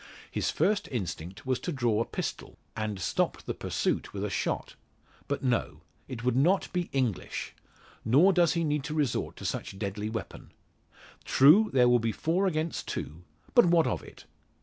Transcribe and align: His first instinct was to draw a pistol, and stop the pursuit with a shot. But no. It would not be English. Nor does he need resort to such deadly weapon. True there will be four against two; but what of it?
His 0.31 0.49
first 0.49 0.87
instinct 0.91 1.45
was 1.45 1.59
to 1.59 1.71
draw 1.71 2.01
a 2.01 2.05
pistol, 2.05 2.57
and 2.75 2.99
stop 2.99 3.43
the 3.43 3.53
pursuit 3.53 4.13
with 4.13 4.23
a 4.25 4.31
shot. 4.31 4.73
But 5.27 5.43
no. 5.43 5.81
It 6.07 6.23
would 6.23 6.35
not 6.35 6.73
be 6.73 6.89
English. 6.91 7.53
Nor 8.03 8.33
does 8.33 8.53
he 8.53 8.63
need 8.63 8.89
resort 8.89 9.35
to 9.35 9.45
such 9.45 9.77
deadly 9.77 10.09
weapon. 10.09 10.53
True 11.23 11.69
there 11.71 11.87
will 11.87 11.99
be 11.99 12.11
four 12.11 12.47
against 12.47 12.87
two; 12.87 13.25
but 13.53 13.65
what 13.67 13.85
of 13.85 14.01
it? 14.01 14.25